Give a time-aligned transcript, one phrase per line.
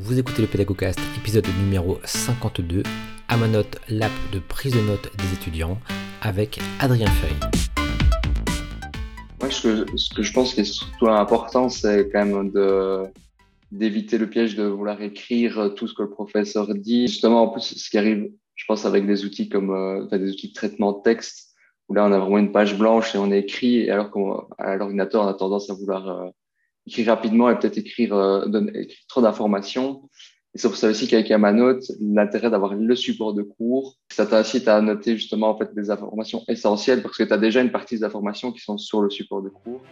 [0.00, 2.84] Vous écoutez le Pédagogcast, épisode numéro 52,
[3.26, 5.76] à ma note, l'app de prise de notes des étudiants,
[6.22, 7.34] avec Adrien Ferry.
[9.40, 12.52] Moi, ce que, je pense qui est surtout important, c'est quand même
[13.72, 17.08] d'éviter le piège de vouloir écrire tout ce que le professeur dit.
[17.08, 20.50] Justement, en plus, ce qui arrive, je pense, avec des outils comme euh, des outils
[20.50, 21.56] de traitement de texte,
[21.88, 25.26] où là, on a vraiment une page blanche et on écrit, alors qu'à l'ordinateur, on
[25.26, 26.28] a tendance à vouloir euh,
[26.88, 28.44] écrire rapidement et peut-être écrire, euh,
[28.74, 30.08] écrire, trop d'informations.
[30.54, 34.66] Et c'est pour ça aussi qu'avec Amanote, l'intérêt d'avoir le support de cours, ça t'incite
[34.66, 37.96] à noter justement en fait des informations essentielles parce que tu as déjà une partie
[37.96, 39.82] des informations qui sont sur le support de cours.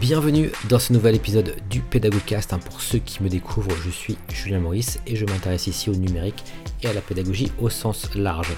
[0.00, 2.52] Bienvenue dans ce nouvel épisode du Pédagogcast.
[2.52, 5.94] Hein, pour ceux qui me découvrent, je suis Julien Maurice et je m'intéresse ici au
[5.94, 6.42] numérique
[6.82, 8.52] et à la pédagogie au sens large.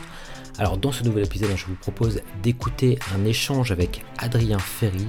[0.58, 5.06] Alors dans ce nouvel épisode, je vous propose d'écouter un échange avec Adrien Ferry,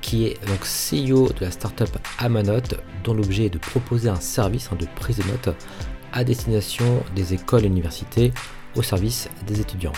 [0.00, 2.74] qui est donc CEO de la startup Amanote,
[3.04, 5.56] dont l'objet est de proposer un service hein, de prise de notes
[6.12, 8.32] à destination des écoles et universités
[8.74, 9.92] au service des étudiants.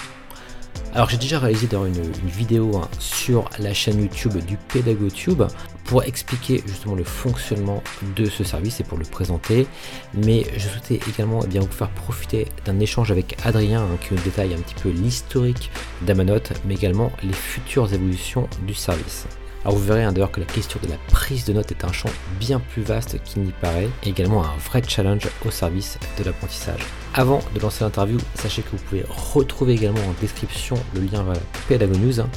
[0.95, 5.45] Alors j'ai déjà réalisé dans une, vidéo hein, sur la chaîne YouTube du PédagoTube
[5.85, 7.83] pour expliquer justement le fonctionnement
[8.17, 9.67] de ce service et pour le présenter.
[10.15, 14.15] Mais je souhaitais également eh bien, vous faire profiter d'un échange avec Adrien hein, qui
[14.15, 15.71] nous détaille un petit peu l'historique
[16.03, 19.27] d'Amanote, mais également les futures évolutions du service.
[19.65, 21.93] Alors vous verrez hein, d'ailleurs que la question de la prise de notes est un
[21.93, 26.25] champ bien plus vaste qu'il n'y paraît, et également un vrai challenge au service de
[26.25, 26.81] l'apprentissage.
[27.15, 31.41] Avant de lancer l'interview, sachez que vous pouvez retrouver également en description le lien vers
[31.67, 32.29] Pedagonews hein,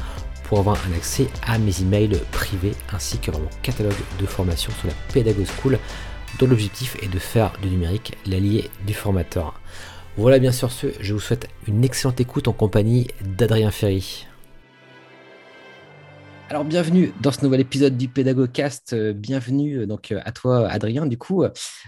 [0.48, 4.88] pour avoir un accès à mes emails privés ainsi que mon catalogue de formation sur
[4.88, 5.80] la Pedago School
[6.40, 9.60] dont l'objectif est de faire du numérique l'allié du formateur.
[10.18, 14.27] Voilà bien sûr ce, je vous souhaite une excellente écoute en compagnie d'Adrien Ferry.
[16.50, 18.94] Alors bienvenue dans ce nouvel épisode du Pédagogcast.
[18.94, 21.06] Euh, bienvenue euh, donc euh, à toi Adrien.
[21.06, 21.44] Du coup,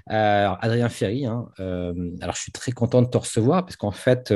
[0.05, 1.25] Adrien Ferry.
[1.25, 1.47] Hein,
[2.21, 4.33] alors je suis très content de te recevoir parce qu'en fait,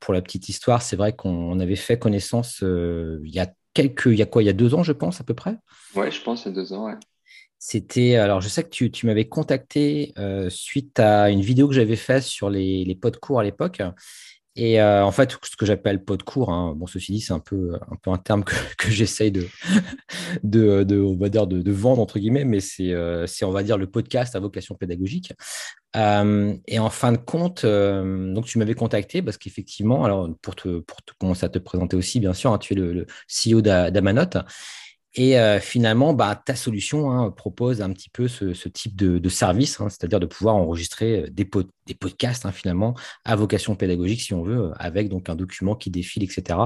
[0.00, 4.18] pour la petite histoire, c'est vrai qu'on avait fait connaissance il y a quelques, il
[4.18, 5.56] y a quoi, il y a deux ans, je pense à peu près?
[5.94, 6.86] Ouais, je pense il y a deux ans.
[6.86, 6.96] Ouais.
[7.58, 10.12] C'était alors je sais que tu, tu m'avais contacté
[10.50, 13.80] suite à une vidéo que j'avais faite sur les, les pods cours à l'époque
[14.58, 17.32] et euh, en fait, ce que j'appelle pot de cours, hein, bon, ceci dit, c'est
[17.32, 18.54] un peu, un terme que,
[18.88, 19.30] j'essaye
[20.42, 23.88] de, on va dire de, vendre, entre guillemets, mais euh, c'est, on va dire, le
[23.88, 25.32] podcast à vocation pédagogique.
[25.94, 30.80] Euh, et en fin de compte, donc tu m'avais contacté parce qu'effectivement, alors pour, te,
[30.80, 33.60] pour te, commencer à te présenter aussi, bien sûr, hein, tu es le, le CEO
[33.60, 34.38] d'Amanote.
[35.18, 39.80] Et euh, finalement, bah, ta solution hein, propose un petit peu ce, type de, service,
[39.80, 44.44] hein, c'est-à-dire de pouvoir enregistrer euh, des, podcasts hein, finalement à vocation pédagogique, si on
[44.44, 46.60] veut, euh, avec donc un document qui défile, etc.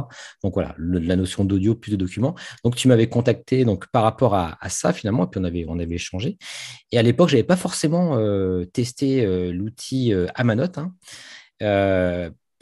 [0.45, 2.35] Donc voilà, la notion d'audio plus de documents.
[2.63, 5.79] Donc tu m'avais contacté donc par rapport à, ça finalement, et puis on avait on
[5.79, 6.37] avait échangé.
[6.91, 8.19] Et à l'époque, je n'avais pas forcément
[8.73, 10.79] testé l'outil Amanote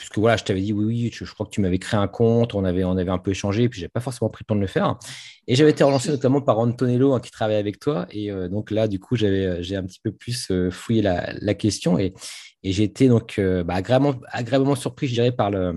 [0.01, 2.55] puisque voilà, je t'avais dit oui, oui, je, crois que tu m'avais créé un compte,
[2.55, 4.55] on avait, on avait un peu échangé, et puis n'avais pas forcément pris le temps
[4.57, 4.99] de le faire.
[5.47, 8.07] Et j'avais été relancé notamment par Antonello hein, qui travaille avec toi.
[8.11, 11.03] Et euh, donc là, du coup, j'avais, euh, j'ai un petit peu plus euh, fouillé
[11.03, 12.15] la, question et,
[12.63, 15.77] et j'ai été donc bah, agréablement, surpris, je dirais, par, le,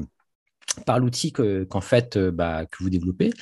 [0.86, 3.34] par l'outil que, qu'en fait, bah, que vous développez.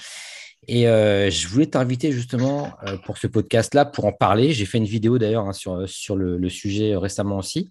[0.68, 2.72] Et je voulais t'inviter justement
[3.06, 4.53] pour ce podcast-là pour en parler.
[4.53, 7.69] J'ai fait une vidéo d'ailleurs hein, sur, sur le, sujet récemment aussi.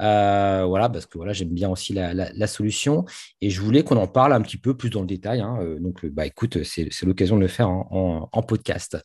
[0.00, 3.04] Euh, voilà, parce que voilà, j'aime bien aussi la, solution
[3.40, 5.40] et je voulais qu'on en parle un petit peu plus dans le détail.
[5.40, 5.58] Hein.
[5.60, 8.96] Euh, donc, bah, écoute, c'est l'occasion de le faire en, podcast.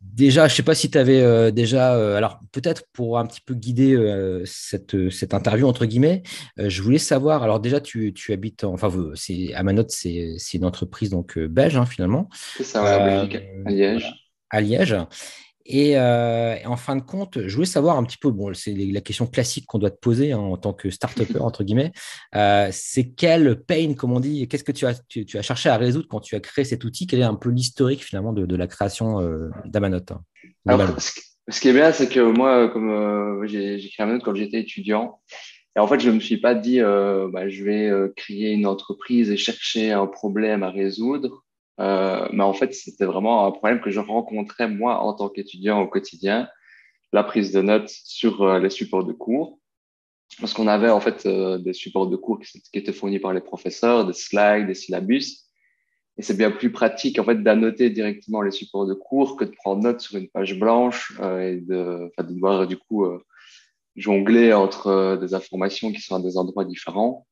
[0.00, 3.42] Déjà, je ne sais pas si tu avais euh, déjà, alors peut-être pour un petit
[3.42, 3.96] peu guider
[4.46, 6.22] cette, cette, interview, entre guillemets,
[6.56, 11.38] je voulais savoir, alors déjà, tu, tu habites, enfin, c'est Amanote, c'est une entreprise donc
[11.38, 12.28] belge hein, finalement.
[12.56, 13.26] C'est ça, à
[13.70, 14.10] Liège.
[14.48, 14.96] À Liège.
[15.68, 19.00] Euh, et, en fin de compte, je voulais savoir un petit peu, bon, c'est la
[19.00, 21.92] question classique qu'on doit te poser hein, en tant que start-upper, entre guillemets,
[22.34, 25.76] euh, c'est quel pain, comme on dit, qu'est-ce que tu as, tu, as cherché à
[25.76, 27.06] résoudre quand tu as créé cet outil?
[27.06, 31.72] Quel est un peu l'historique finalement de, la création euh, d'Amanote hein, ce, qui est
[31.72, 35.20] bien, c'est que moi, comme j'ai créé Amanote quand j'étais étudiant,
[35.76, 39.30] et en fait, je ne me suis pas dit, bah, je vais créer une entreprise
[39.30, 41.44] et chercher un problème à résoudre.
[41.80, 45.80] Euh, mais en fait, c'était vraiment un problème que je rencontrais moi en tant qu'étudiant
[45.80, 46.48] au quotidien,
[47.12, 49.58] la prise de notes sur euh, les supports de cours.
[50.40, 53.40] Parce qu'on avait en fait euh, des supports de cours qui, étaient fournis par les
[53.40, 55.46] professeurs, des slides, des syllabus.
[56.18, 59.52] Et c'est bien plus pratique en fait d'annoter directement les supports de cours que de
[59.52, 63.06] prendre note sur une page blanche et de, de devoir du coup
[63.96, 67.26] jongler entre des informations qui sont à des endroits différents.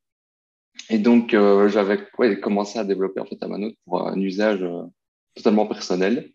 [0.91, 2.07] Et donc, euh, j'avais
[2.41, 4.83] commencé à développer en fait Amanote pour un usage euh,
[5.35, 6.31] totalement personnel.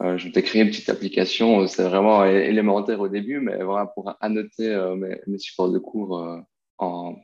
[0.00, 4.68] je m'étais créé une petite application, c'est vraiment élémentaire au début, mais vraiment pour annoter
[4.96, 6.42] mes, mes, supports de cours
[6.78, 7.16] en,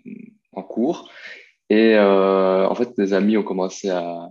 [0.53, 1.11] en, cours.
[1.71, 4.29] Et en fait, des amis ont commencé à,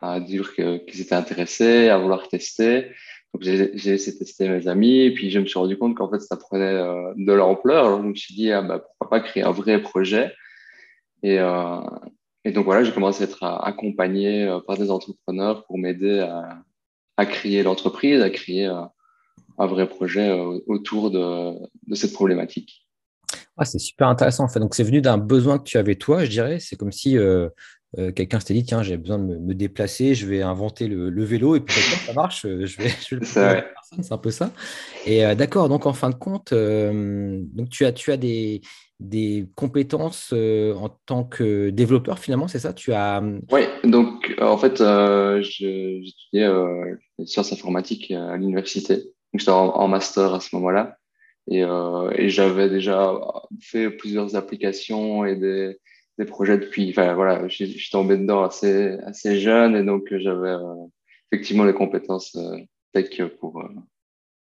[0.00, 2.90] à dire qu'ils étaient intéressés, à vouloir tester.
[3.32, 6.36] Donc j'ai laissé tester mes amis puis je me suis rendu compte qu'en fait ça
[6.36, 7.86] prenait euh, de l'ampleur.
[7.86, 10.32] Alors je me suis dit ah, bah, pourquoi pas créer un vrai projet?
[11.24, 11.80] Et, euh,
[12.44, 16.20] et donc voilà, j'ai commencé à être accompagné euh, par des entrepreneurs pour m'aider
[17.16, 18.82] à, créer l'entreprise, à créer euh,
[19.56, 20.30] un vrai projet
[20.66, 21.54] autour de,
[21.94, 22.86] cette problématique.
[23.62, 24.44] C'est super intéressant.
[24.44, 24.60] En fait.
[24.60, 26.60] Donc, c'est venu d'un besoin que tu avais toi, je dirais.
[26.60, 27.16] C'est comme si
[27.98, 31.56] euh, quelqu'un s'était dit tiens, j'ai besoin de me, déplacer, je vais inventer le, vélo
[31.56, 33.26] et puis ça marche, euh, je vais, je vais le
[34.02, 34.50] C'est un peu ça.
[35.06, 38.62] Et d'accord, donc en fin de compte, donc tu as, tu as des,
[39.00, 42.72] des compétences en tant que développeur finalement, c'est ça?
[42.72, 43.22] Tu as.
[43.52, 44.82] Oui, donc en fait,
[45.42, 46.48] j'étudiais
[47.18, 49.14] les sciences informatiques à l'université.
[49.34, 50.96] J'étais en, master à ce moment-là.
[51.50, 53.20] Et, euh, et j'avais déjà
[53.60, 55.78] fait plusieurs applications et des,
[56.18, 56.90] des projets depuis.
[56.90, 60.86] Enfin voilà, je suis tombé dedans assez assez jeune et donc j'avais euh,
[61.30, 62.58] effectivement les compétences euh,
[62.92, 63.68] tech pour euh,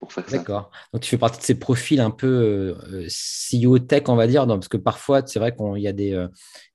[0.01, 0.39] pour faire ça.
[0.39, 0.71] D'accord.
[0.93, 2.77] Donc tu fais partie de ces profils un peu
[3.09, 6.29] CEO tech, on va dire, non, parce que parfois c'est vrai qu'il y a des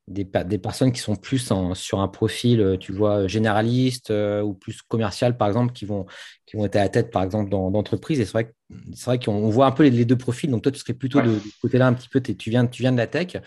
[0.07, 4.41] des, des, personnes qui sont plus en, sur un profil, euh, tu vois, généraliste euh,
[4.41, 6.05] ou plus commercial, par exemple, qui vont,
[6.45, 8.19] qui vont être à la tête, par exemple, d'entreprise.
[8.19, 8.53] Et c'est vrai,
[8.93, 10.49] c'est vrai qu'on voit un peu les, deux profils.
[10.49, 12.91] Donc, toi, tu serais plutôt de, ce côté-là un petit peu, tu viens, tu viens
[12.91, 13.37] de la tech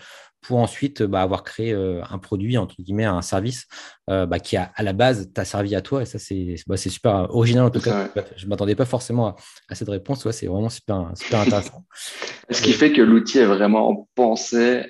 [0.41, 3.67] pour ensuite bah, avoir créé euh, un produit, entre guillemets, un service
[4.07, 6.03] bah, qui, a, à la base, t'a servi à toi.
[6.03, 8.09] Et ça, c'est bah, super original, en tout cas.
[8.35, 9.35] Je ne m'attendais pas forcément
[9.69, 10.23] à, cette réponse.
[10.25, 11.85] Ouais, c'est vraiment super, super intéressant.
[12.49, 14.85] Ce qui fait que l'outil est vraiment pensé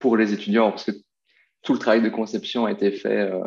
[0.00, 0.92] pour les étudiants, parce que
[1.62, 3.40] tout le travail de conception a été fait euh,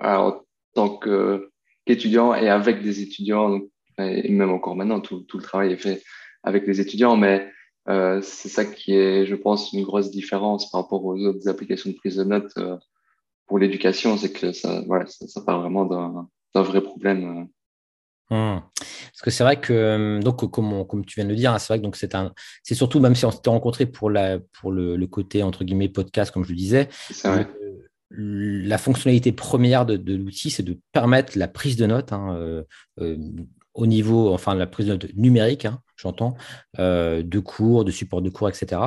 [0.00, 0.40] en
[0.74, 3.60] tant qu'étudiant et avec des étudiants,
[3.98, 6.02] et même encore maintenant, tout, tout, le travail est fait
[6.42, 7.48] avec les étudiants, mais
[7.88, 11.90] euh, c'est ça qui est, je pense, une grosse différence par rapport aux autres applications
[11.90, 12.76] de prise de notes euh,
[13.46, 17.44] pour l'éducation, c'est que ça, voilà, ça, ça part vraiment d'un vrai problème euh,
[18.30, 18.60] Mmh.
[18.78, 21.68] Parce que c'est vrai que, donc, comme, comme tu viens de le dire, hein, c'est
[21.68, 22.32] vrai que donc c'est un,
[22.62, 25.88] c'est surtout, même si on s'était rencontré pour, la, pour le, le, côté entre guillemets
[25.88, 26.88] podcast, comme je le disais,
[28.10, 33.16] la fonctionnalité première de, de l'outil, c'est de permettre la prise de notes hein, euh,
[33.74, 36.36] au niveau, enfin la prise de notes numérique, hein, j'entends,
[36.78, 38.80] de cours, de support de cours, etc.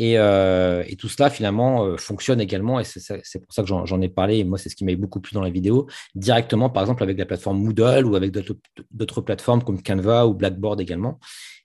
[0.00, 4.08] Euh, et, tout cela, finalement, euh, fonctionne également, et c'est pour ça que j'en ai
[4.08, 7.02] parlé, et moi, c'est ce qui m'a beaucoup plu dans la vidéo, directement, par exemple,
[7.02, 11.18] avec la plateforme Moodle ou avec d'autres plateformes comme Canva ou Blackboard également.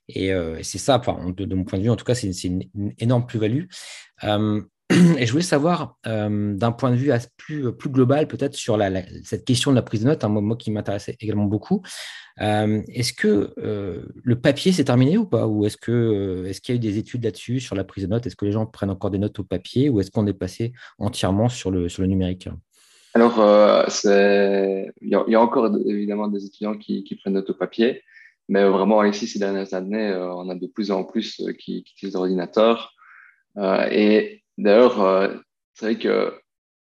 [0.08, 2.64] Et, euh, c'est ça, de, mon point de vue, en tout cas, c'est une,
[2.98, 3.64] énorme plus-value.
[5.18, 8.78] Et je voulais savoir, d'un point de vue plus, global, peut-être sur
[9.24, 11.82] cette question de la prise de notes, un mot qui m'intéressait également beaucoup.
[12.40, 15.46] Euh, est-ce que euh, le papier s'est terminé ou pas?
[15.46, 18.26] Ou est-ce qu'il euh, y a eu des études là-dessus sur la prise de notes?
[18.26, 20.72] Est-ce que les gens prennent encore des notes au papier ou est-ce qu'on est passé
[20.98, 22.48] entièrement sur le, sur le numérique?
[23.14, 23.36] Alors,
[24.04, 28.02] il y, a encore évidemment des étudiants qui, qui prennent notes au papier,
[28.48, 32.14] mais vraiment ici, ces dernières années, on a de plus en plus qui, qui utilisent
[32.14, 32.92] l'ordinateur.
[33.56, 35.32] et d'ailleurs,
[35.74, 36.32] c'est vrai que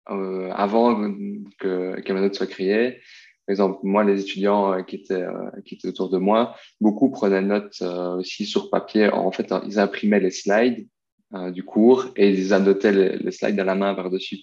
[0.06, 1.12] avant
[1.58, 3.00] que, que ma note soit créée,
[3.46, 7.10] par exemple, moi, les étudiants euh, qui étaient, euh, qui étaient autour de moi, beaucoup
[7.10, 9.10] prenaient note euh, aussi sur papier.
[9.10, 10.88] En fait, ils imprimaient les slides
[11.50, 14.38] du cours et ils annotaient les, slides à la main par-dessus.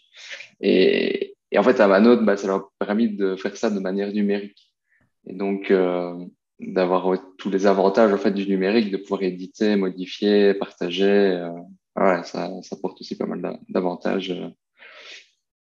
[0.59, 3.69] Et, et, en fait, à ma note, bah, ça leur a permis de faire ça
[3.69, 4.73] de manière numérique.
[5.25, 5.71] Et donc,
[6.59, 11.41] d'avoir tous les avantages en fait du numérique, de pouvoir éditer, modifier, partager.
[11.97, 14.33] Ouais, ça, ça porte aussi pas mal d'avantages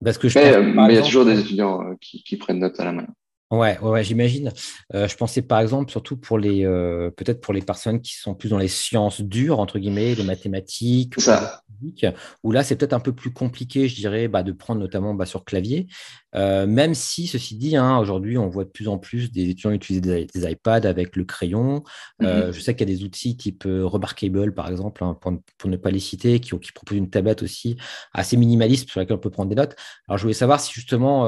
[0.03, 2.79] parce que je mais, il y a toujours des étudiants euh, qui, qui, prennent note
[2.79, 3.07] à la main.
[3.49, 4.51] Ouais, ouais, j'imagine.
[4.93, 8.35] Euh, je pensais par exemple surtout pour les euh, peut-être pour les personnes qui sont
[8.35, 11.15] plus dans les sciences dures entre guillemets, les mathématiques,
[12.43, 15.25] où là c'est peut-être un peu plus compliqué, je dirais, bah, de prendre notamment bah,
[15.25, 15.87] sur clavier.
[16.35, 19.71] Euh, même si ceci dit, hein, aujourd'hui on voit de plus en plus des étudiants
[19.71, 21.83] utiliser des, iPads avec le crayon.
[22.21, 22.51] Mm-hmm.
[22.51, 25.77] Je sais qu'il y a des outils type Remarkable par exemple, hein, pour, pour, ne
[25.77, 27.77] pas les citer, qui, qui proposent une tablette aussi
[28.13, 29.77] assez minimaliste sur laquelle on peut prendre des notes.
[30.09, 31.25] Alors je voulais savoir si justement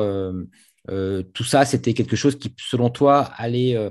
[0.90, 3.90] euh, tout ça, c'était quelque chose qui, selon toi, allait, euh,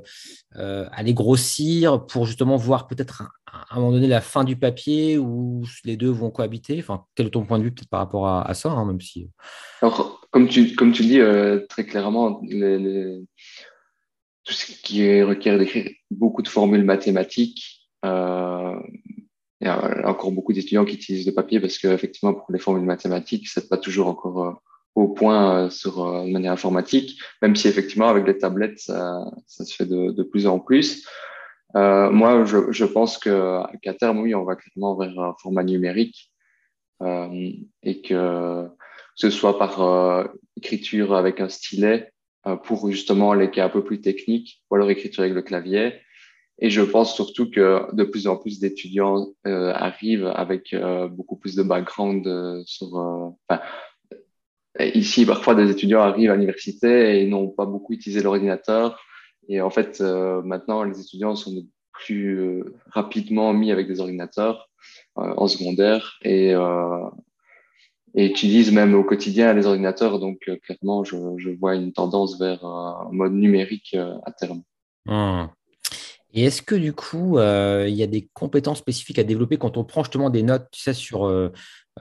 [0.57, 5.64] euh, grossir pour justement voir peut-être à, un moment donné la fin du papier où
[5.85, 6.78] les deux vont cohabiter?
[6.80, 9.28] Enfin, quel est ton point de vue peut-être par rapport à, ça, hein, même si.
[9.83, 11.21] Alors, comme tu, comme tu dis
[11.68, 12.40] très clairement,
[14.45, 17.87] tout ce qui requiert d'écrire beaucoup de formules mathématiques.
[18.02, 18.09] il
[19.61, 23.49] y a encore beaucoup d'étudiants qui utilisent le papier parce qu'effectivement, pour les formules mathématiques,
[23.49, 24.62] c'est pas toujours encore
[24.95, 29.75] au point sur de manière informatique, même si effectivement avec les tablettes, ça, ça se
[29.75, 31.07] fait de, de plus en plus.
[31.76, 36.33] Euh, moi, je, je pense qu'à terme, oui, on va clairement vers un format numérique
[37.02, 37.50] euh,
[37.83, 38.68] et que, que
[39.14, 40.25] ce soit par euh,
[40.57, 42.11] écriture avec un stylet
[42.47, 46.00] euh, pour justement les cas un peu plus techniques ou alors écriture avec le clavier.
[46.59, 50.75] Et je pense surtout que de plus en plus d'étudiants euh, arrivent avec
[51.11, 52.26] beaucoup plus de background
[52.64, 52.97] sur.
[53.49, 53.62] Enfin,
[54.80, 58.99] ici, parfois, des étudiants arrivent à l'université et n'ont pas beaucoup utilisé l'ordinateur
[59.49, 64.68] et en fait, euh, maintenant, les étudiants sont plus euh, rapidement mis avec des ordinateurs
[65.18, 66.54] euh, en secondaire et,
[68.14, 70.18] utilisent même au quotidien les ordinateurs.
[70.18, 74.62] Donc, clairement, je, vois une tendance vers un mode numérique à terme.
[75.06, 75.44] Mmh.
[76.35, 79.85] Et est-ce que du coup, il y a des compétences spécifiques à développer quand on
[79.85, 81.30] prend justement des notes, tu sais, sur,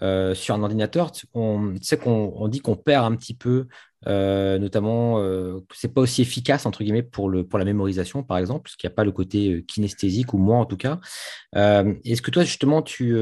[0.02, 3.68] sur un ordinateur on, Tu sais qu'on on dit qu'on perd un petit peu
[4.06, 8.38] euh, notamment, euh, c'est pas aussi efficace entre guillemets pour, le, pour la mémorisation, par
[8.38, 11.00] exemple, parce qu'il n'y a pas le côté euh, kinesthésique, ou moins en tout cas.
[11.56, 13.16] Euh, est-ce que toi, justement, tu,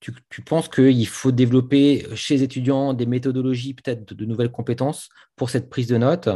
[0.00, 5.08] tu, tu penses qu'il faut développer chez les étudiants des méthodologies, peut-être de, nouvelles compétences
[5.36, 6.28] pour cette prise de notes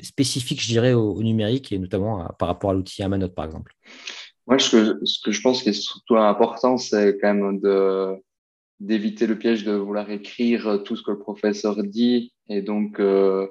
[0.00, 3.74] spécifiques, je dirais, au, numérique, et notamment par rapport à l'outil Amanote, par exemple?
[4.46, 8.16] Moi, ce que, ce que je pense qui est surtout important, c'est quand même de
[8.80, 13.46] d'éviter le piège de vouloir écrire tout ce que le professeur dit et donc, euh,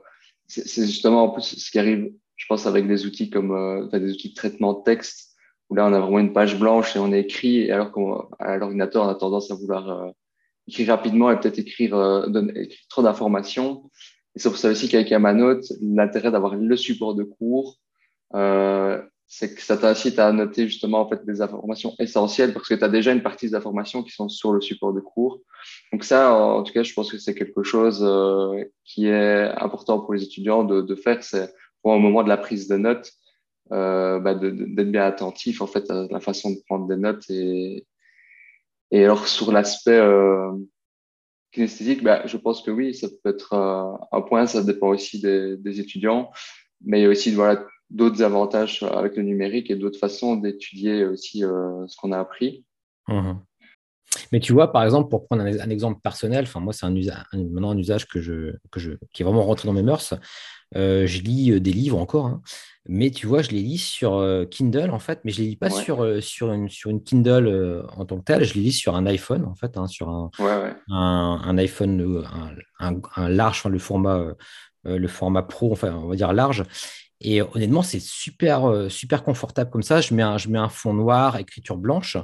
[0.46, 4.12] c'est justement en plus ce qui arrive, je pense, avec des outils comme euh, des
[4.12, 5.36] outils de traitement de texte,
[5.70, 9.06] où là, on a vraiment une page blanche et on écrit, et alors qu'à l'ordinateur,
[9.06, 10.12] on a tendance à vouloir euh,
[10.68, 11.96] écrire rapidement et peut-être écrire,
[12.28, 13.90] écrire, trop d'informations.
[14.36, 17.78] Et c'est pour ça aussi qu'avec Amanote, l'intérêt d'avoir le support de cours,
[18.36, 22.74] euh, c'est que ça t'incite à noter justement en fait des informations essentielles parce que
[22.74, 25.40] tu as déjà une partie des informations qui sont sur le support de cours.
[25.94, 30.00] Donc ça, en tout cas, je pense que c'est quelque chose euh, qui est important
[30.00, 31.24] pour les étudiants de, de faire.
[31.24, 33.12] C'est au moment de la prise de notes,
[33.72, 37.86] euh, bah d'être bien attentif en fait à la façon de prendre des notes et
[38.90, 40.52] et alors sur l'aspect euh,
[41.52, 43.54] kinesthésique, bah, je pense que oui, ça peut être
[44.12, 44.48] un point.
[44.48, 46.32] Ça dépend aussi des, des étudiants,
[46.84, 51.06] mais il y a aussi voilà d'autres avantages avec le numérique et d'autres façons d'étudier
[51.06, 52.66] aussi euh, ce qu'on a appris.
[53.08, 53.34] Mmh.
[54.32, 57.24] Mais tu vois, par exemple, pour prendre un, exemple personnel, enfin moi c'est un usage,
[57.34, 60.14] maintenant un usage que je, que je, qui est vraiment rentré dans mes mœurs.
[60.76, 62.42] Euh, je lis euh, des livres encore, hein.
[62.88, 65.70] mais tu vois, je les lis sur Kindle en fait, mais je les lis pas
[65.70, 69.06] sur, sur, une, sur une Kindle en tant que telle, je les lis sur un
[69.06, 72.24] iPhone en fait, hein, sur un, un, un, iPhone,
[72.80, 74.36] un, large, enfin, le format,
[74.86, 76.64] le format pro, enfin on va dire large,
[77.22, 80.02] et honnêtement, c'est super, super confortable comme ça.
[80.02, 82.18] Je mets, un, je mets un fond noir, écriture blanche,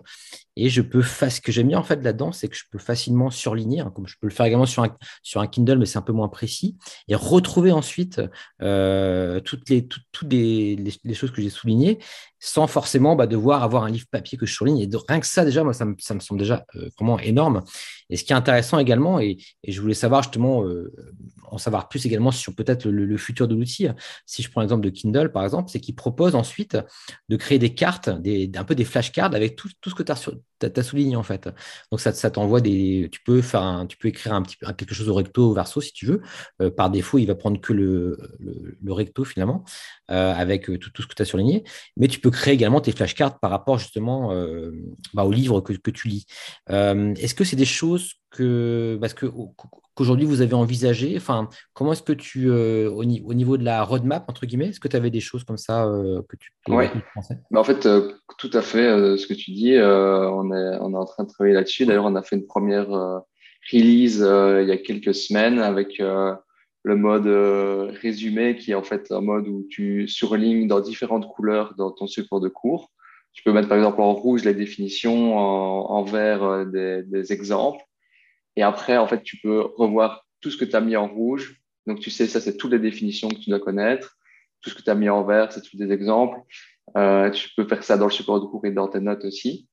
[0.56, 3.30] et je peux ce que j'aime bien en fait là-dedans, c'est que je peux facilement
[3.30, 5.98] surligner, hein, comme je peux le faire également sur un, sur un Kindle, mais c'est
[5.98, 8.22] un peu moins précis, et retrouver ensuite
[8.62, 12.00] euh, toutes, les, toutes, les, choses que j'ai soulignées,
[12.40, 14.80] sans forcément bah, devoir avoir un livre papier que je surligne.
[14.80, 17.64] Et rien que ça, déjà, moi, ça me, semble déjà euh, vraiment énorme.
[18.10, 20.94] Et ce qui est intéressant également, et, je voulais savoir justement, euh,
[21.50, 23.88] en savoir plus également sur peut-être le, futur de l'outil,
[24.26, 26.78] si je prends l'exemple de Kindle, par exemple, c'est qu'il propose ensuite
[27.30, 30.16] de créer des cartes, des, un peu des flashcards avec tout ce que tu as
[30.16, 30.34] sur
[30.70, 31.50] tu as souligné en fait.
[31.92, 33.10] Donc ça, ça t'envoie des.
[33.12, 35.82] Tu peux faire un, tu peux écrire un petit quelque chose au recto au verso
[35.82, 36.22] si tu veux.
[36.62, 39.64] Euh, par défaut, il va prendre que le, le, recto finalement,
[40.12, 41.64] euh, avec tout, tout, ce que tu as surligné.
[41.98, 44.72] Mais tu peux créer également tes flashcards par rapport justement euh,
[45.14, 46.26] bah, au livre que, que tu lis.
[46.70, 48.98] Est-ce que c'est des choses que.
[49.02, 49.28] Parce que
[49.96, 54.30] qu'aujourd'hui vous avez envisagé Enfin, comment est-ce que tu, euh, au, niveau de la roadmap,
[54.30, 56.92] entre guillemets, est-ce que tu avais des choses comme ça euh, que tu ouais.
[57.14, 60.94] pensais bah, En fait, euh, tout à fait ce que tu dis, on, est, on
[60.94, 61.86] est en train de travailler là-dessus.
[61.86, 62.90] D'ailleurs, on a fait une première
[63.72, 67.28] release il y a quelques semaines avec le mode
[68.02, 72.06] résumé qui est en fait un mode où tu surlignes dans différentes couleurs dans ton
[72.06, 72.92] support de cours.
[73.34, 77.84] Tu peux mettre par exemple en rouge les définitions, en, en vert des, des exemples
[78.56, 81.62] et après, en fait, tu peux revoir tout ce que tu as mis en rouge.
[81.88, 84.18] Donc, tu sais, ça, c'est toutes les définitions que tu dois connaître.
[84.62, 86.40] Tout ce que tu as mis en vert, c'est tous des exemples.
[86.98, 89.68] Euh, tu peux faire ça dans le support de cours et dans tes notes aussi.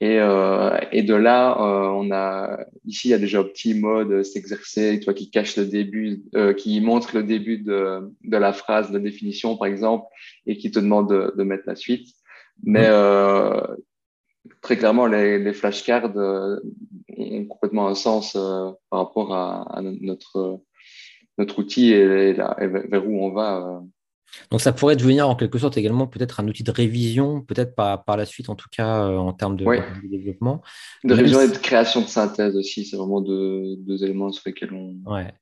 [0.00, 3.74] Et, euh, et de là, euh, on a ici, il y a déjà un petit
[3.74, 8.52] mode s'exercer, toi qui cache le début, euh, qui montre le début de, de la
[8.52, 10.06] phrase de définition, par exemple,
[10.46, 12.14] et qui te demande de, de mettre la suite.
[12.62, 13.60] Mais euh,
[14.62, 16.60] très clairement, les, les flashcards euh,
[17.18, 20.60] ont complètement un sens euh, par rapport à, à, notre,
[21.36, 23.58] notre outil et, et, vers où on va.
[23.58, 23.80] Euh.
[24.50, 28.04] Donc ça pourrait devenir en quelque sorte également peut-être un outil de révision, peut-être par,
[28.04, 29.64] par la suite en tout cas euh, en termes de,
[30.08, 30.62] développement.
[31.04, 34.72] De révision et de création de synthèse aussi, c'est vraiment deux, deux, éléments sur lesquels
[34.72, 34.96] on,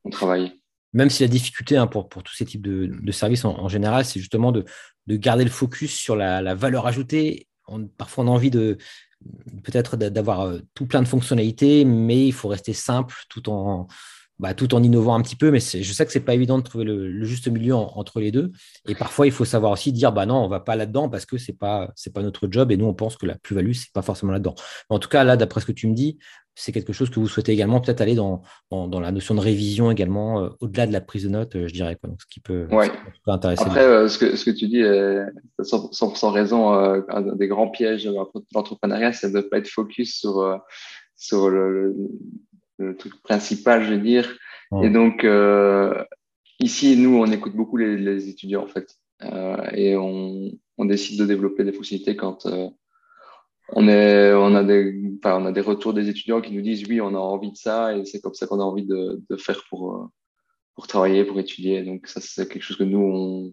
[0.04, 0.52] on, travaille.
[0.92, 4.04] Même si la difficulté hein, pour, pour, tous ces types de, de services en, général,
[4.04, 4.64] c'est justement de,
[5.06, 7.48] de, garder le focus sur la, la valeur ajoutée.
[7.68, 8.78] On, parfois on a envie de
[9.62, 13.88] peut-être d'avoir euh, tout plein de fonctionnalités, mais il faut rester simple tout en
[14.38, 16.62] bah, tout en innovant un petit peu, mais je sais que c'est pas évident de
[16.62, 18.52] trouver le, juste milieu entre les deux.
[18.86, 21.38] Et parfois, il faut savoir aussi dire, bah non, on va pas là-dedans parce que
[21.38, 24.02] c'est pas c'est pas notre job et nous on pense que la plus-value c'est pas
[24.02, 24.54] forcément là-dedans.
[24.90, 26.18] En tout cas, là, d'après ce que tu me dis,
[26.58, 29.90] c'est quelque chose que vous souhaitez également peut-être aller dans, dans, la notion de révision
[29.90, 32.08] également euh, au-delà de la prise de notes, euh, je dirais quoi.
[32.08, 32.90] Donc, ce qui peut, ouais.
[33.26, 33.62] intéresser.
[33.62, 34.82] Après, euh, ce, que, ce que tu dis
[35.60, 36.72] 100%, raison.
[36.72, 38.14] un des grands pièges de
[38.54, 40.60] l'entrepreneuriat, c'est de ne pas être focus sur
[41.14, 41.94] sur le,
[42.78, 44.36] le truc principal, je veux dire.
[44.82, 45.26] Et donc,
[46.58, 48.96] ici, nous, on écoute beaucoup les, les étudiants, en fait.
[49.74, 52.46] Et on, on, décide de développer des fonctionnalités quand
[53.70, 57.96] on, a des, retours des étudiants qui nous disent oui, on a envie de ça
[57.96, 60.06] et c'est comme ça qu'on a envie de, faire pour, euh,
[60.74, 61.82] pour travailler, pour étudier.
[61.82, 63.52] Donc, ça, c'est quelque chose que nous,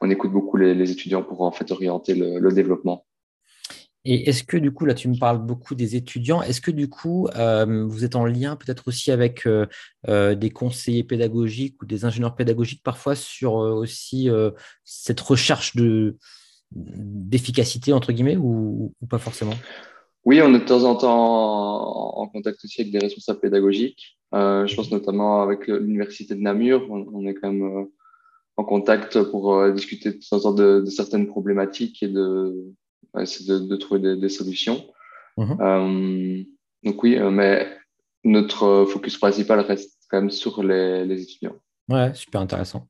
[0.00, 3.06] on, écoute beaucoup les, étudiants pour en fait orienter le, développement.
[4.06, 6.90] Et est-ce que du coup, là, tu me parles beaucoup des étudiants, est-ce que du
[6.90, 12.04] coup, euh, vous êtes en lien peut-être aussi avec euh, des conseillers pédagogiques ou des
[12.04, 14.28] ingénieurs pédagogiques parfois sur aussi
[14.84, 16.18] cette recherche de,
[16.74, 19.54] d'efficacité, entre guillemets, ou, pas forcément?
[20.24, 24.18] Oui, on est de temps en temps en, contact aussi avec des responsables pédagogiques.
[24.32, 27.86] je pense notamment avec l'Université de Namur, on, est quand même
[28.56, 32.74] en contact pour discuter de, de, de certaines problématiques et de
[33.20, 34.84] essayer de, de, trouver des, solutions.
[35.36, 35.56] Mhm.
[35.60, 36.42] Euh,
[36.82, 37.68] donc oui, euh, mais
[38.24, 41.56] notre focus principal reste quand même sur les, les étudiants.
[41.88, 42.88] Ouais, super intéressant.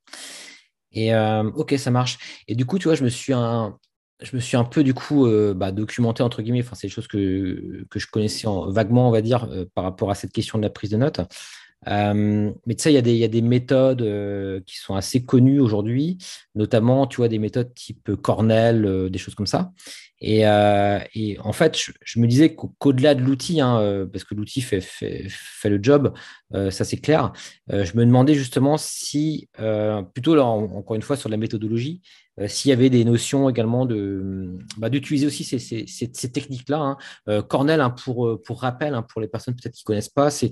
[0.95, 2.19] Et euh, ok, ça marche.
[2.49, 3.79] Et du coup, tu vois, je me suis un,
[4.23, 6.63] je me suis un peu du coup bah, documenté entre guillemets.
[6.63, 10.11] Enfin, c'est des choses que, que je connaissais en, vaguement, on va dire, par rapport
[10.11, 11.21] à cette question de la prise de notes.
[11.89, 16.19] Euh, mais tu sais, il y, a des méthodes euh, qui sont assez connues aujourd'hui,
[16.55, 19.73] notamment, tu vois, des méthodes type Cornell, euh, des choses comme ça.
[20.21, 25.69] Et, en fait, je, me disais qu'au-delà de l'outil, hein, parce que l'outil fait, fait,
[25.69, 26.15] le job,
[26.53, 27.33] ça c'est clair,
[27.69, 29.51] je me demandais justement si,
[30.15, 32.01] plutôt là, encore une fois, sur la méthodologie,
[32.41, 36.79] euh, s'il y avait des notions également de bah, d'utiliser aussi ces, ces, techniques-là.
[36.79, 36.97] Hein.
[37.29, 40.31] Euh, Cornell, hein, pour, euh, pour rappel, hein, pour les personnes peut-être qui connaissent pas,
[40.31, 40.51] c'est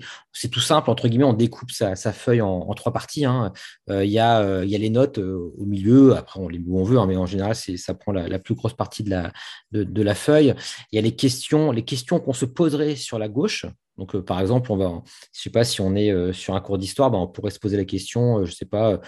[0.50, 3.24] tout simple, entre guillemets, on découpe sa, feuille en, trois parties.
[3.24, 3.52] Hein.
[3.88, 6.84] Il y, a, y a les notes au milieu, après on les met où on
[6.84, 9.32] veut, mais en général, ça prend la, la, plus grosse partie de la,
[9.72, 10.54] de la feuille.
[10.90, 13.66] Il y a les questions, les questions qu'on se poserait sur la gauche,
[13.98, 15.02] donc, euh, par exemple, on va, je ne
[15.32, 17.76] sais pas si on est euh, sur un cours d'histoire, ben, on pourrait se poser
[17.76, 19.00] la question, euh, je ne sais pas,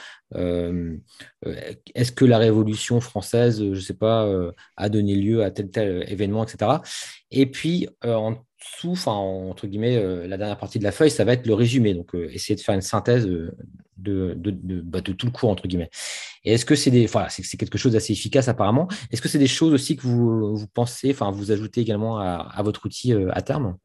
[1.95, 4.29] est-ce que la Révolution française, je ne sais pas,
[4.77, 6.73] a donné lieu à tel tel événement, etc.
[7.31, 11.35] Et puis, en dessous, enfin, entre guillemets, la dernière partie de la feuille, ça va
[11.35, 11.95] être le résumé.
[11.95, 13.29] Donc, essayer de faire une synthèse
[13.97, 15.91] bah, de, tout le cours, entre guillemets.
[16.45, 18.89] Et est-ce que c'est quelque chose d'assez efficace apparemment.
[19.13, 22.87] Est-ce que c'est des choses aussi que vous, pensez, enfin, vous ajoutez également à votre
[22.87, 23.77] outil à terme?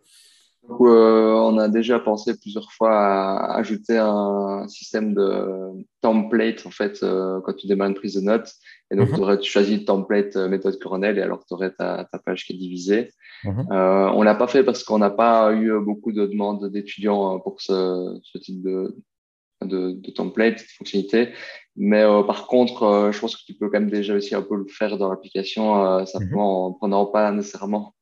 [0.81, 7.01] Euh, on a déjà pensé plusieurs fois à ajouter un système de template en fait
[7.03, 8.53] euh, quand tu démarres une prise de notes.
[8.91, 9.39] Et donc, mhm.
[9.39, 12.57] tu choisi le template euh, méthode Cornell et alors tu aurais ta, page qui est
[12.57, 13.11] divisée.
[13.43, 13.67] Mhm.
[13.69, 18.19] on l'a pas fait parce qu'on n'a pas eu beaucoup de demandes d'étudiants pour ce,
[18.39, 18.97] type de,
[19.63, 21.29] de, template, de fonctionnalité.
[21.77, 24.67] Mais par contre, je pense que tu peux quand même déjà aussi un peu le
[24.67, 26.73] faire dans l'application, simplement mhm.
[26.73, 27.93] en prenant pas nécessairement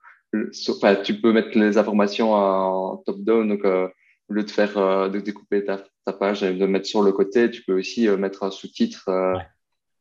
[0.69, 3.87] enfin, tu peux mettre les informations en top-down, donc euh,
[4.29, 7.11] au lieu de faire euh, de découper ta, ta, page et de mettre sur le
[7.11, 9.09] côté, tu peux aussi euh, mettre un sous-titre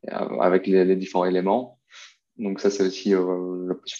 [0.08, 1.78] avec les, les, différents éléments.
[2.36, 3.14] Donc ça, c'est aussi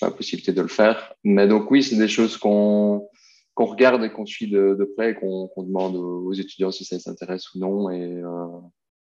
[0.03, 1.15] la possibilité de le faire.
[1.25, 3.09] Mais donc oui, c'est des choses qu'on
[3.55, 6.97] qu'on regarde et qu'on suit de, de près et qu'on demande aux étudiants si ça
[6.97, 7.91] les intéresse ou non.
[7.91, 8.23] Et,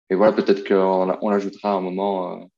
[0.08, 2.48] et voilà, peut-être qu'on on l'ajoutera à un moment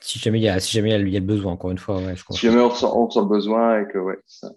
[0.00, 1.96] si jamais il y a, si jamais il y a le besoin, encore une fois.
[1.98, 4.50] Ouais, je si jamais on ressent, le besoin et que, ouais, ça.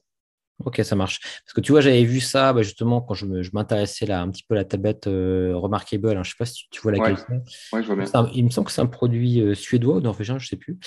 [0.65, 1.21] Ok, ça marche.
[1.21, 4.43] Parce que tu vois, j'avais vu ça bah, justement quand je, m'intéressais là un petit
[4.43, 6.09] peu à la tablette euh, Remarkable.
[6.09, 6.13] Hein.
[6.15, 7.75] je ne sais pas si tu vois laquelle c'est.
[7.75, 8.31] Ouais, je vois bien.
[8.33, 10.77] il me semble que c'est un produit euh, suédois ou norvégien, je ne sais plus.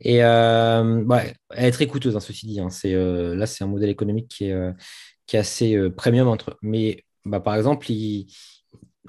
[0.00, 1.04] Et euh,
[1.50, 2.58] elle est très coûteuse, hein, ceci dit.
[2.58, 2.70] Hein.
[2.70, 4.74] C'est, là, c'est un modèle économique qui est,
[5.26, 6.26] qui est assez premium.
[6.26, 6.58] Entre...
[6.60, 8.26] Mais bah, par exemple, il,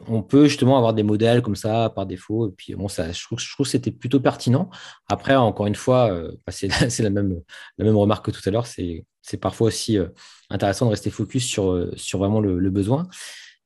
[0.08, 2.49] on peut justement avoir des modèles comme ça par défaut.
[2.49, 4.69] Et puis, bon, ça, je trouve, que c'était plutôt pertinent.
[5.10, 6.67] Après, encore une fois, euh, bah, c'est
[6.99, 7.41] la même,
[7.77, 8.67] la même remarque que tout à l'heure.
[8.67, 10.08] C'est parfois aussi euh,
[10.49, 13.08] intéressant de rester focus sur, euh, sur vraiment le, besoin.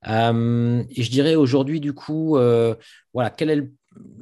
[0.06, 2.38] et je dirais aujourd'hui, du coup,
[3.14, 3.70] voilà, quel est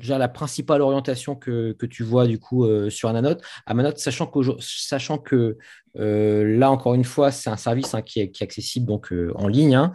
[0.07, 3.41] la principale orientation que, tu vois du coup euh, sur Ananote.
[3.65, 5.57] Amanote, sachant, sachant que
[5.99, 9.47] euh, là, encore une fois, c'est un service hein, qui, est, accessible donc euh, en
[9.47, 9.91] ligne, hein,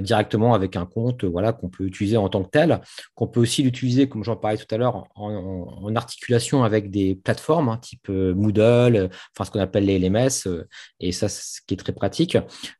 [0.00, 2.80] directement avec un compte voilà, qu'on peut utiliser en tant que tel,
[3.14, 7.68] qu'on peut aussi l'utiliser, comme j'en parlais tout à l'heure, en, articulation avec des plateformes
[7.68, 10.46] hein, type Moodle, enfin ce qu'on appelle les LMS,
[11.00, 12.36] et ça, c'est ce qui est très pratique.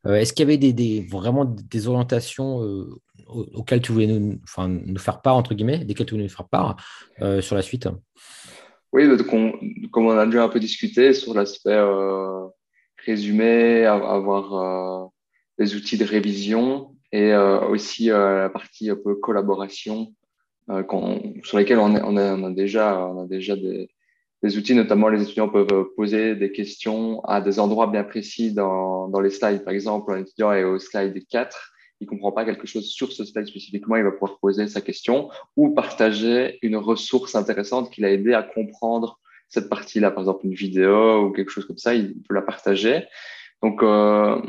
[0.06, 2.62] Est-ce qu'il y avait des, vraiment des orientations
[3.28, 4.38] auxquelles tu voulais nous,
[4.98, 6.76] faire part, entre guillemets, desquelles tu voulais nous faire part
[7.20, 7.88] euh, sur la suite.
[8.92, 9.04] Oui,
[9.92, 12.46] comme on a déjà un peu discuté sur l'aspect euh,
[13.04, 15.08] résumé, avoir euh,
[15.58, 20.14] des outils de révision et aussi la partie un peu collaboration
[21.42, 23.90] sur lesquels on, on, a, déjà, on a déjà des,
[24.44, 29.08] des, outils, notamment les étudiants peuvent poser des questions à des endroits bien précis dans,
[29.08, 29.64] dans les slides.
[29.64, 33.24] Par exemple, un étudiant est au slide 4 il comprend pas quelque chose sur ce
[33.24, 38.10] slide spécifiquement, il va pouvoir poser sa question ou partager une ressource intéressante qui l'a
[38.10, 42.22] aidé à comprendre cette partie-là, par exemple une vidéo ou quelque chose comme ça, il
[42.22, 43.04] peut la partager.
[43.62, 44.40] Donc euh,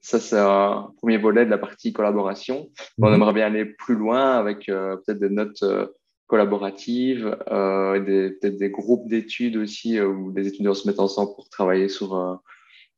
[0.00, 2.70] ça, c'est un premier volet de la partie collaboration.
[3.00, 3.14] On mhm.
[3.14, 5.86] aimerait bien aller plus loin avec euh, peut-être des notes euh,
[6.26, 12.40] collaboratives, peut-être des groupes d'études aussi où des étudiants se mettent ensemble pour travailler sur,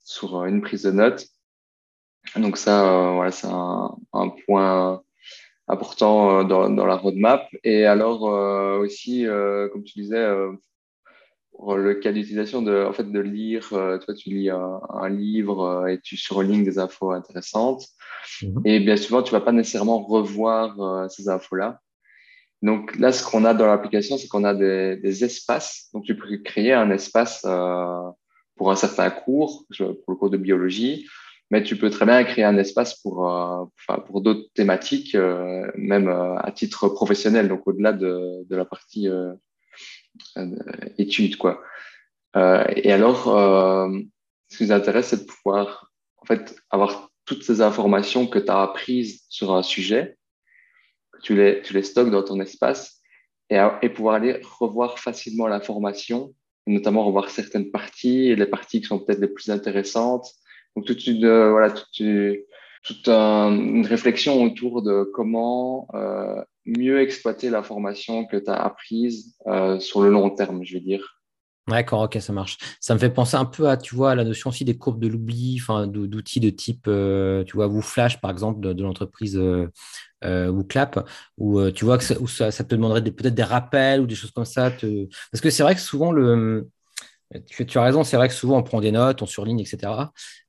[0.05, 1.27] sur une prise de notes.
[2.35, 5.03] Donc ça, euh, voilà, c'est un, un, point
[5.69, 7.49] important euh, dans, dans, la roadmap.
[7.65, 9.27] Et alors euh, aussi,
[9.73, 10.27] comme tu disais,
[11.53, 15.89] pour le cas d'utilisation de, en fait, de lire, toi tu lis un, un livre
[15.89, 17.87] et tu surlignes des infos intéressantes.
[18.43, 18.63] Mhm.
[18.65, 21.81] Et bien souvent, tu vas pas nécessairement revoir ces infos-là.
[22.63, 25.89] Donc là, ce qu'on a dans l'application, c'est qu'on a des, des, espaces.
[25.93, 27.47] Donc tu peux créer un espace
[28.57, 31.07] pour un certain cours, pour le cours de biologie,
[31.51, 33.65] mais tu peux très bien créer un espace pour, euh,
[34.07, 39.09] pour d'autres thématiques, euh, même euh, à titre professionnel, donc au-delà de, de la partie
[40.99, 41.37] études.
[41.37, 41.63] Quoi.
[42.35, 43.25] et alors,
[44.49, 48.51] ce qui nous intéresse, c'est de pouvoir en fait, avoir toutes ces informations que tu
[48.51, 50.17] as apprises sur un sujet,
[51.23, 53.01] tu les, tu les stockes dans ton espace
[53.51, 56.35] et, et pouvoir aller revoir facilement l'information,
[56.67, 60.27] notamment revoir certaines parties, les parties qui sont peut-être les plus intéressantes,
[60.77, 62.03] donc toute une, euh, voilà, toute,
[62.85, 69.81] toute une réflexion autour de comment euh, mieux exploiter l'information que tu as apprise euh,
[69.81, 71.15] sur le long terme, je veux dire.
[71.67, 72.59] D'accord, ok, ça marche.
[72.79, 75.09] Ça me fait penser un peu à, tu vois, la notion aussi des courbes de
[75.09, 79.69] l'oubli, enfin, d'outils de type, tu vois, WooFlash, par exemple, de, l'entreprise euh,
[80.23, 81.09] WooClap,
[81.39, 84.45] où tu vois que ça, ça, te demanderait peut-être des rappels ou des choses comme
[84.45, 84.71] ça.
[84.71, 86.69] Parce que c'est vrai que souvent, le,
[87.47, 90.07] tu, as raison, c'est vrai que souvent on prend des notes, on surligne, etc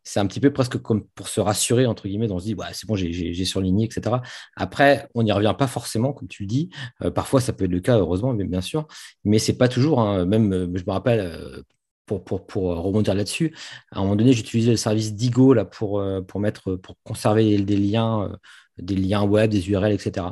[0.07, 2.67] c'est un petit peu presque comme pour se rassurer, entre guillemets, on se dit, ouais,
[2.71, 4.15] c'est bon, j'ai surligné, etc.
[4.55, 6.69] Après, on n'y revient pas forcément, comme tu le dis.
[7.03, 8.87] Euh, parfois, ça peut être le cas, heureusement, mais bien sûr.
[9.25, 10.25] Mais c'est pas toujours, hein.
[10.25, 11.61] même, euh, je me rappelle, euh,
[12.05, 13.53] pour, pour, pour rebondir là-dessus,
[13.91, 17.75] à un moment donné, j'utilisais le service Digo là, pour, pour, mettre, pour conserver des
[17.75, 18.31] liens,
[18.77, 20.25] des liens web, des URL, etc.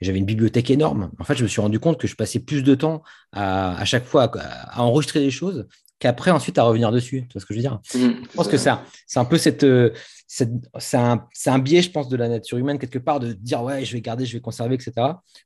[0.00, 1.12] J'avais une bibliothèque énorme.
[1.20, 3.84] En fait, je me suis rendu compte que je passais plus de temps à, à
[3.84, 5.68] chaque fois à enregistrer des choses
[6.00, 7.26] qu'après ensuite à revenir dessus.
[7.28, 7.80] Tu vois ce que je veux dire?
[7.94, 9.90] Mmh, Je pense que c'est un, peu cette, euh,
[10.26, 10.48] c'est
[10.96, 13.92] un, un, biais, je pense, de la nature humaine quelque part de dire ouais, je
[13.92, 14.92] vais garder, je vais conserver, etc.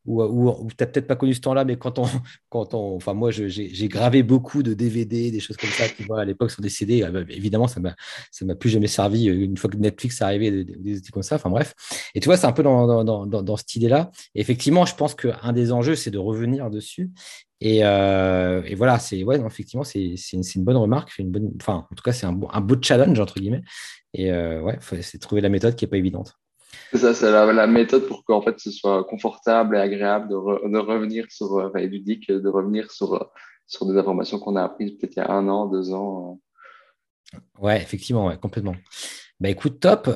[0.07, 2.05] Ou, ou, tu n'as peut-être pas connu ce temps-là, mais quand on,
[2.49, 6.21] quand on, enfin moi, j'ai gravé beaucoup de DVD, des choses comme ça, qui vois,
[6.21, 7.05] à l'époque sur des CD.
[7.31, 7.97] Évidemment, ça m'a,
[8.31, 11.11] ça m'a plus jamais servi euh, une fois que Netflix est arrivé, des, des outils
[11.11, 11.35] comme ça.
[11.35, 11.75] Enfin bref.
[12.15, 14.13] Et tu vois, c'est un peu dans, dans, dans, dans cette idée-là.
[14.37, 17.11] Effectivement, je pense qu'un des enjeux, c'est de revenir dessus
[17.65, 21.95] euh, et, voilà, c'est ouais, effectivement, c'est une, une, bonne remarque, une bonne, enfin, en
[21.95, 23.63] tout cas, c'est un, un, beau challenge entre guillemets.
[24.13, 26.35] Et euh, ouais, c'est trouver la méthode qui est pas évidente.
[26.93, 30.79] C'est ça, c'est la, méthode pour qu'en fait ce soit confortable et agréable de, de
[30.79, 33.31] revenir sur, euh, enfin, ludique, de revenir sur,
[33.67, 36.41] sur des informations qu'on a apprises peut-être il y a un an, deux ans.
[37.59, 38.77] Ouais, effectivement, ouais, complètement.
[39.41, 40.09] Bah, écoute, top.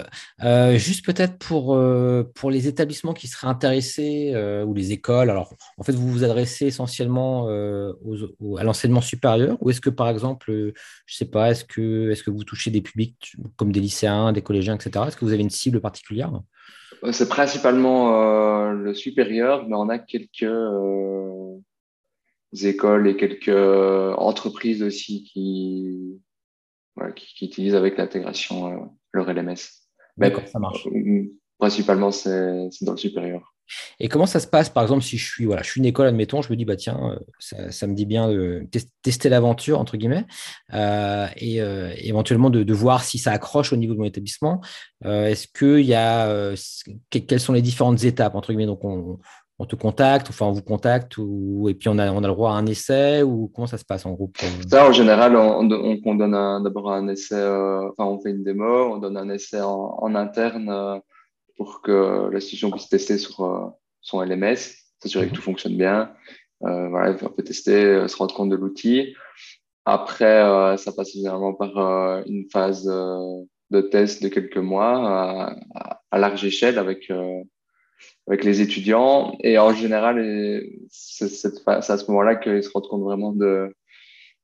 [0.44, 5.28] Euh, juste peut-être pour, euh, pour les établissements qui seraient intéressés euh, ou les écoles,
[5.28, 10.46] alors en fait, vous vous adressez essentiellement à l'enseignement supérieur ou est-ce que par exemple,
[10.50, 10.72] je ne
[11.06, 14.76] sais pas, est-ce que, est que vous touchez des publics comme des lycéens, des collégiens,
[14.76, 15.04] etc.
[15.08, 16.32] Est-ce que vous avez une cible particulière?
[17.12, 20.46] C'est principalement le supérieur, mais on a quelques
[22.62, 23.48] écoles et quelques
[24.16, 26.20] entreprises aussi qui,
[27.16, 29.56] qui, utilisent avec l'intégration leur LMS.
[30.16, 30.86] D'accord, ça marche.
[30.86, 31.24] Euh,
[31.58, 33.54] principalement, c'est dans le supérieur.
[34.00, 36.06] Et comment ça se passe, par exemple, si je suis, voilà, je suis une école,
[36.06, 37.18] admettons, je me dis, bah tiens,
[37.52, 38.66] euh, ça, me dit bien de
[39.02, 40.24] tester l'aventure, entre guillemets,
[40.72, 41.58] euh, et
[42.08, 44.62] éventuellement de, voir si ça accroche au niveau de mon établissement.
[45.04, 46.54] Est-ce qu'il y a,
[47.10, 49.18] quelles sont les différentes étapes, entre guillemets Donc, on,
[49.58, 52.32] on te contacte, enfin on vous contacte, ou, et puis on a, on a le
[52.32, 54.36] droit à un essai, ou comment ça se passe en groupe
[54.68, 55.68] Ça, en général, on,
[56.04, 59.60] on, donne d'abord un essai, euh, enfin on fait une démo, on donne un essai
[59.60, 60.98] en, interne euh,
[61.56, 63.66] pour que l'institution puisse tester sur euh,
[64.00, 64.56] son LMS,
[65.02, 65.36] s'assurer que mhm.
[65.36, 66.12] tout fonctionne bien,
[66.60, 69.14] voilà, on peut tester, se rendre compte de l'outil.
[69.84, 71.70] Après, ça passe généralement par
[72.26, 77.10] une phase de test de quelques mois à, à large échelle avec
[78.26, 79.36] avec les étudiants.
[79.42, 81.26] Et en général, c'est
[81.66, 83.74] à ce moment-là qu'ils se rendent compte vraiment de,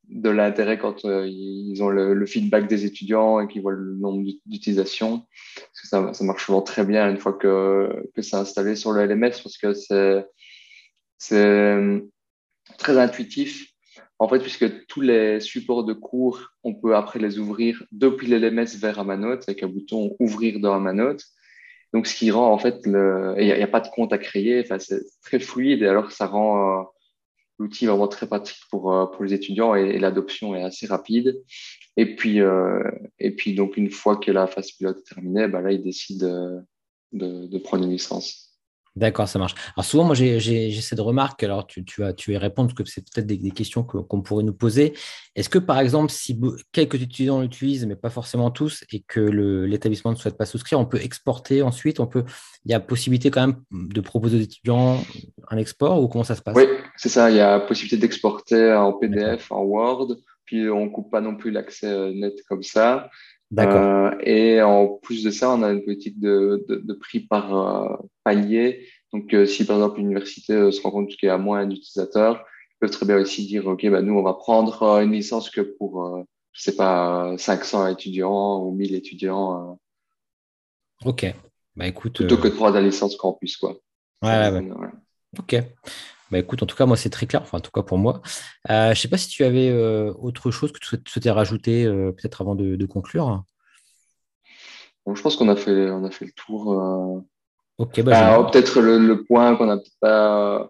[0.09, 4.23] de l'intérêt quand euh, ils ont le, feedback des étudiants et qu'ils voient le nombre
[4.47, 5.27] d'utilisations.
[5.57, 8.93] Parce que ça, ça, marche souvent très bien une fois que, que c'est installé sur
[8.93, 10.27] le LMS parce que c'est
[12.79, 13.71] très intuitif.
[14.19, 18.77] En fait, puisque tous les supports de cours, on peut après les ouvrir depuis l'LMS
[18.77, 21.25] vers Amanote avec un bouton ouvrir dans Amanote.
[21.95, 22.93] Donc, ce qui rend en fait, il
[23.37, 24.67] n'y a, pas de compte à créer.
[24.81, 26.83] C'est très fluide et alors ça rend euh,
[27.61, 31.41] l'outil vraiment très pratique pour euh, les étudiants et, l'adoption est assez rapide.
[31.97, 32.83] Et puis euh,
[33.21, 36.65] et puis donc une fois que la phase pilote est terminée, bah là ils décident
[37.13, 38.44] de, de prendre une licence.
[38.97, 39.57] D'accord, ça marche.
[39.77, 42.89] Alors souvent, moi, j'ai cette remarque, alors tu, tu, vas, tu vas répondre, parce que
[42.89, 44.95] c'est peut-être des, questions qu'on pourrait nous poser.
[45.35, 50.13] Est-ce que, par exemple, si quelques étudiants l'utilisent, mais pas forcément tous, et que l'établissement
[50.13, 52.25] ne souhaite pas souscrire, on peut exporter ensuite on peut,
[52.65, 55.03] Il y a possibilité quand même de proposer aux étudiants
[55.51, 56.55] un export, ou comment ça se passe?
[56.55, 57.31] Oui, c'est ça.
[57.31, 61.37] Il y a possibilité d'exporter en PDF, en Word, puis on ne coupe pas non
[61.37, 63.11] plus l'accès euh, net comme ça.
[63.59, 67.55] Euh, et en plus de ça, on a une politique de, de, de prix par
[67.55, 68.87] euh, palier.
[69.13, 72.77] Donc, euh, si par exemple l'université se rend compte qu'il y a moins d'utilisateurs, ils
[72.81, 76.25] peuvent très bien aussi dire, OK, bah, nous, on va prendre une licence que pour,
[76.53, 79.79] je sais pas, 500 étudiants ou 1000 étudiants.
[81.05, 81.27] OK.
[81.77, 83.77] Bah, écoute, plutôt que de prendre la licence campus, quoi.
[84.23, 84.63] Ouais, ouais,
[85.39, 85.57] OK.
[86.35, 88.21] Bah, écoute, en tout cas, moi, c'est très clair, enfin, en tout cas pour moi.
[88.69, 91.85] Euh, je ne sais pas si tu avais euh, autre chose que tu souhaitais rajouter,
[91.85, 93.45] euh, peut-être avant de, conclure.
[95.07, 97.23] Bon, je pense qu'on a fait, on a fait le tour.
[97.79, 100.69] Ok, bah, peut-être le, point qu'on a pas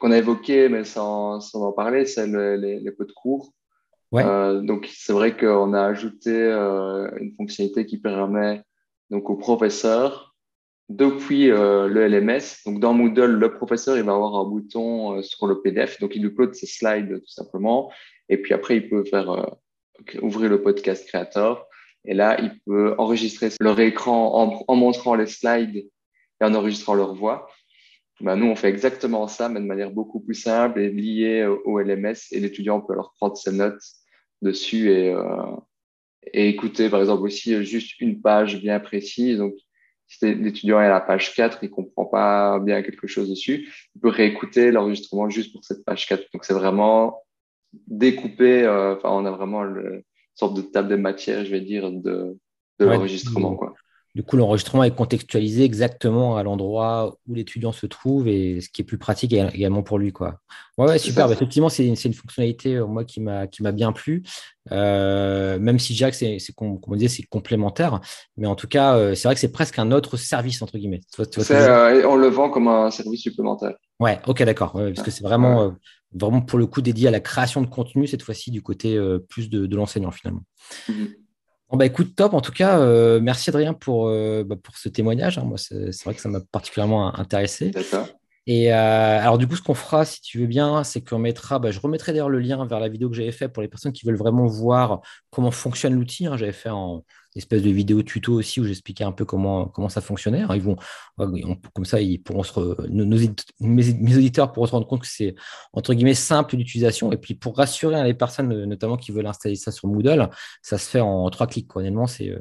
[0.00, 3.52] qu'on a évoqué, mais sans, sans en parler, c'est les, les pots de cours.
[4.10, 4.24] Ouais.
[4.64, 6.34] donc, c'est vrai qu'on a ajouté
[7.20, 8.64] une fonctionnalité qui permet
[9.10, 10.27] donc aux professeurs
[10.88, 12.62] depuis euh, le LMS.
[12.64, 16.00] Donc, dans Moodle, le professeur, il va avoir un bouton euh, sur le PDF.
[16.00, 17.92] Donc, il upload ses slides tout simplement.
[18.28, 19.46] Et puis après, il peut faire euh,
[20.22, 21.66] ouvrir le podcast Creator.
[22.04, 26.94] Et là, il peut enregistrer leur écran en, en montrant les slides et en enregistrant
[26.94, 27.48] leur voix.
[28.20, 31.78] Ben, nous, on fait exactement ça, mais de manière beaucoup plus simple et liée au
[31.78, 32.16] LMS.
[32.32, 33.82] Et l'étudiant peut alors prendre ses notes
[34.42, 35.14] dessus et,
[36.32, 39.38] et écouter, par exemple, aussi juste une page bien précise.
[39.38, 39.54] Donc,
[40.08, 44.00] si l'étudiant est à la page 4, il comprend pas bien quelque chose dessus, il
[44.00, 46.24] peut réécouter l'enregistrement juste pour cette page 4.
[46.32, 47.22] Donc, c'est vraiment
[47.86, 48.64] découpé.
[48.64, 50.02] Euh, enfin, on a vraiment une
[50.34, 52.38] sorte de table de matière, je vais dire, de,
[52.78, 53.54] de l'enregistrement.
[53.54, 53.74] Quoi.
[54.18, 58.82] Du coup, l'enregistrement est contextualisé exactement à l'endroit où l'étudiant se trouve et ce qui
[58.82, 60.10] est plus pratique également pour lui.
[60.10, 60.40] Quoi.
[60.76, 61.28] Ouais, super.
[61.28, 64.24] Bah, effectivement, c'est une, une, fonctionnalité euh, moi, qui m'a bien plu.
[64.72, 68.00] Euh, même si que c'est, comme on disait, c'est complémentaire.
[68.36, 71.02] Mais en tout cas, euh, c'est vrai que c'est presque un autre service, entre guillemets.
[71.16, 73.76] on le vend comme un service supplémentaire.
[74.00, 74.72] Ouais, ok, d'accord.
[74.72, 75.76] parce que c'est vraiment,
[76.12, 79.48] vraiment pour le coup dédié à la création de contenu, cette fois-ci du côté plus
[79.48, 80.42] de, l'enseignant finalement.
[80.88, 81.04] Mmh
[81.70, 82.32] Bon, bah, écoute, top.
[82.32, 85.38] En tout cas, euh, merci Adrien pour, euh, bah, pour ce témoignage.
[85.38, 85.44] Hein.
[85.44, 87.70] Moi, c'est vrai que ça m'a particulièrement intéressé.
[88.46, 91.58] Et euh, alors, du coup, ce qu'on fera, si tu veux bien, c'est qu'on mettra,
[91.58, 93.92] bah, je remettrai d'ailleurs le lien vers la vidéo que j'avais fait pour les personnes
[93.92, 96.26] qui veulent vraiment voir comment fonctionne l'outil.
[96.26, 96.38] Hein.
[96.38, 97.04] J'avais fait en,
[97.38, 100.44] espèce de vidéo tuto aussi où j'expliquais un peu comment, comment ça fonctionnait.
[100.54, 100.76] ils vont,
[101.16, 103.18] comme ça, ils pourront se nos,
[103.60, 105.34] mes, auditeurs pourront se rendre compte que c'est
[105.72, 107.12] entre guillemets simple d'utilisation.
[107.12, 110.28] Et puis pour rassurer les personnes, notamment qui veulent installer ça sur Moodle,
[110.62, 111.74] ça se fait en trois clics.
[111.74, 112.38] Honnêtement, c'est euh,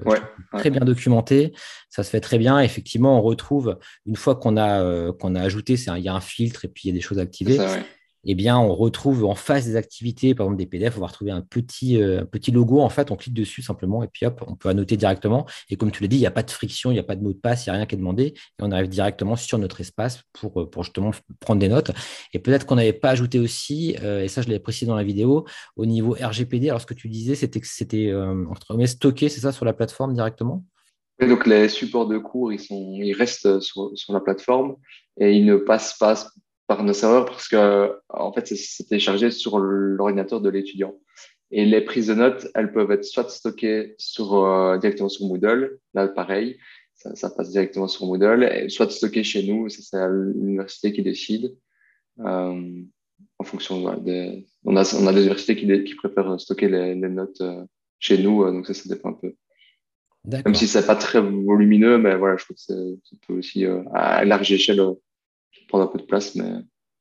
[0.54, 1.54] très bien documenté.
[1.90, 2.60] Ça se fait très bien.
[2.60, 6.22] Effectivement, on retrouve une fois qu'on a, euh, qu'on a ajouté, il y a un
[6.22, 7.60] filtre et puis il y a des choses activées
[8.24, 11.32] eh bien, on retrouve en face des activités, par exemple des PDF, on va retrouver
[11.32, 12.82] un petit, euh, petit logo.
[12.82, 15.46] En fait, on clique dessus simplement et puis hop, on peut annoter directement.
[15.70, 17.16] Et comme tu l'as dit, il n'y a pas de friction, il n'y a pas
[17.16, 18.24] de mot de passe, il n'y a rien qui est demandé.
[18.24, 21.92] Et on arrive directement sur notre espace pour, euh, justement prendre des notes.
[22.34, 25.04] Et peut-être qu'on n'avait pas ajouté aussi, euh, et ça, je l'avais précisé dans la
[25.04, 26.70] vidéo, au niveau RGPD.
[26.70, 28.12] Alors, ce que tu disais, c'était que c'était
[28.86, 30.64] stocké, c'est ça, sur la plateforme directement?
[31.20, 34.76] Donc les supports de cours, ils, restent sur la plateforme
[35.20, 36.30] et ils ne passent pas
[36.68, 40.96] par nos serveurs parce que en fait c'était chargé sur l'ordinateur de l'étudiant.
[41.50, 45.80] Et les prises de notes, elles peuvent être soit stockées sur, euh, directement sur Moodle,
[45.94, 46.58] là pareil,
[46.94, 51.56] ça, passe directement sur Moodle, et soit stocké chez nous, ça c'est l'université qui décide.
[52.20, 52.82] Euh,
[53.40, 57.10] en fonction de, on a on a des universités qui, qui préfèrent stocker les, les
[57.10, 57.64] notes euh,
[58.00, 59.34] chez nous, donc ça ça dépend un peu.
[60.26, 64.26] Même si c'est pas très volumineux, mais voilà, je trouve que ça peut aussi à
[64.26, 64.82] large échelle
[65.68, 66.50] prendre un peu de place, mais,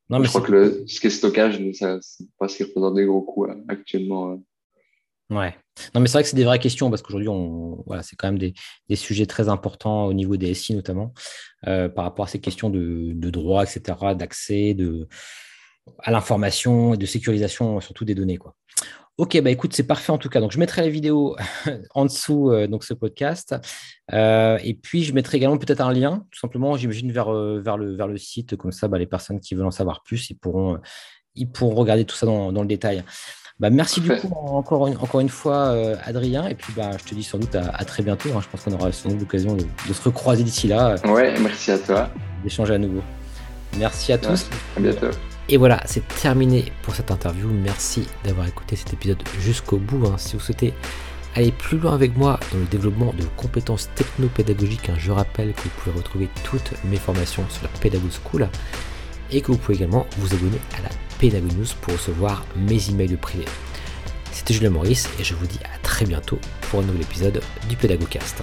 [0.08, 2.62] non, mais je crois que le, ce qui est stockage, ça, c'est pas ce qui
[2.64, 4.40] représente des gros coûts actuellement.
[5.30, 5.56] Ouais.
[5.94, 8.28] Non, mais c'est vrai que c'est des vraies questions parce qu'aujourd'hui, on, voilà, c'est quand
[8.28, 8.54] même des,
[8.88, 11.12] des, sujets très importants au niveau des SI notamment,
[11.66, 15.08] euh, par rapport à ces questions de, de droit, etc., d'accès de,
[15.98, 18.36] à l'information et de sécurisation surtout des données.
[18.36, 18.54] Quoi.
[19.18, 20.40] Ok, bah écoute, c'est parfait en tout cas.
[20.40, 21.36] Donc, je mettrai la vidéo
[21.94, 23.54] en dessous, euh, donc ce podcast.
[24.12, 27.78] Euh, et puis, je mettrai également peut-être un lien, tout simplement, j'imagine, vers, euh, vers,
[27.78, 28.56] le, vers le site.
[28.56, 30.78] Comme ça, bah, les personnes qui veulent en savoir plus, ils pourront,
[31.34, 33.02] ils pourront regarder tout ça dans, dans le détail.
[33.58, 36.46] Bah, merci du coup encore une, encore une fois, euh, Adrien.
[36.48, 38.28] Et puis, bah, je te dis sans doute à, très bientôt.
[38.36, 38.40] Hein.
[38.42, 40.96] Je pense qu'on aura sans doute l'occasion de, se recroiser d'ici là.
[41.06, 42.10] Ouais, merci à toi.
[42.42, 43.02] D'échanger à nouveau.
[43.78, 44.46] Merci à tous.
[44.76, 45.10] à bientôt.
[45.48, 47.48] Et voilà, c'est terminé pour cette interview.
[47.48, 50.06] Merci d'avoir écouté cet épisode jusqu'au bout.
[50.06, 50.16] Hein.
[50.18, 50.74] Si vous souhaitez
[51.36, 55.62] aller plus loin avec moi dans le développement de compétences technopédagogiques, hein, je rappelle que
[55.62, 58.48] vous pouvez retrouver toutes mes formations sur la Pedago School
[59.30, 63.16] et que vous pouvez également vous abonner à la Pédago News pour recevoir mes emails
[63.16, 63.44] privés.
[64.32, 67.76] C'était Julien Maurice et je vous dis à très bientôt pour un nouvel épisode du
[67.76, 68.42] Pédagogcast.